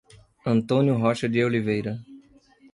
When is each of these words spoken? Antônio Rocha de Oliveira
Antônio 0.43 0.97
Rocha 0.97 1.29
de 1.29 1.43
Oliveira 1.43 2.01